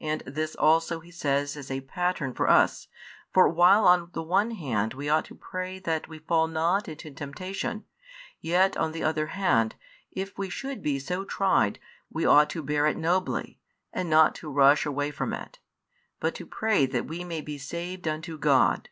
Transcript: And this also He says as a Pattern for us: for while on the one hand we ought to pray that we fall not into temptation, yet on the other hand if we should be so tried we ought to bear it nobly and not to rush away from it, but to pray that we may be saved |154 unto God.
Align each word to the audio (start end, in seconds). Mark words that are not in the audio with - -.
And 0.00 0.22
this 0.22 0.56
also 0.56 1.00
He 1.00 1.10
says 1.10 1.54
as 1.54 1.70
a 1.70 1.82
Pattern 1.82 2.32
for 2.32 2.48
us: 2.48 2.88
for 3.30 3.46
while 3.46 3.86
on 3.86 4.08
the 4.14 4.22
one 4.22 4.52
hand 4.52 4.94
we 4.94 5.10
ought 5.10 5.26
to 5.26 5.34
pray 5.34 5.78
that 5.80 6.08
we 6.08 6.18
fall 6.20 6.46
not 6.48 6.88
into 6.88 7.10
temptation, 7.10 7.84
yet 8.40 8.74
on 8.78 8.92
the 8.92 9.02
other 9.04 9.26
hand 9.26 9.74
if 10.12 10.38
we 10.38 10.48
should 10.48 10.80
be 10.82 10.98
so 10.98 11.26
tried 11.26 11.78
we 12.08 12.24
ought 12.24 12.48
to 12.48 12.62
bear 12.62 12.86
it 12.86 12.96
nobly 12.96 13.60
and 13.92 14.08
not 14.08 14.34
to 14.36 14.48
rush 14.50 14.86
away 14.86 15.10
from 15.10 15.34
it, 15.34 15.58
but 16.20 16.34
to 16.36 16.46
pray 16.46 16.86
that 16.86 17.04
we 17.04 17.22
may 17.22 17.42
be 17.42 17.58
saved 17.58 18.04
|154 18.06 18.12
unto 18.14 18.38
God. 18.38 18.88